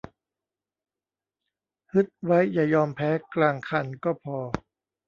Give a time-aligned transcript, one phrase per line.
[1.93, 4.37] ฮึดไว้อย่ายอมแพ้กลางคันก็พอ